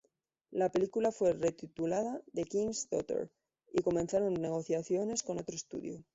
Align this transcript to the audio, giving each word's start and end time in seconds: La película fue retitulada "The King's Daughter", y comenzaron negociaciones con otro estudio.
La 0.49 0.71
película 0.71 1.11
fue 1.11 1.31
retitulada 1.33 2.23
"The 2.33 2.45
King's 2.45 2.89
Daughter", 2.89 3.29
y 3.71 3.83
comenzaron 3.83 4.33
negociaciones 4.33 5.21
con 5.21 5.37
otro 5.39 5.55
estudio. 5.55 6.03